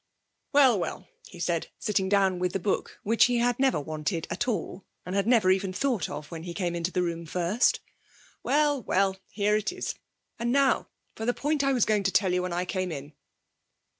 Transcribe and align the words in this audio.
'Well, 0.51 0.79
well,' 0.79 1.07
he 1.27 1.39
said, 1.39 1.67
sitting 1.77 2.09
down 2.09 2.39
with 2.39 2.53
the 2.53 2.59
book, 2.59 2.97
which 3.03 3.25
he 3.25 3.37
had 3.37 3.59
never 3.59 3.79
wanted 3.79 4.25
at 4.31 4.47
all, 4.47 4.83
and 5.05 5.13
had 5.15 5.27
never 5.27 5.51
even 5.51 5.71
thought 5.71 6.09
of 6.09 6.31
when 6.31 6.41
he 6.41 6.55
came 6.55 6.73
to 6.81 6.89
the 6.91 7.03
room 7.03 7.27
first, 7.27 7.81
'well, 8.41 8.81
well, 8.81 9.17
here 9.29 9.55
it 9.55 9.71
is! 9.71 9.93
And 10.39 10.51
now 10.51 10.87
for 11.15 11.27
the 11.27 11.35
point 11.35 11.63
I 11.63 11.71
was 11.71 11.85
going 11.85 12.01
to 12.01 12.11
tell 12.11 12.33
you 12.33 12.41
when 12.41 12.51
I 12.51 12.65
came 12.65 12.91
in.' 12.91 13.13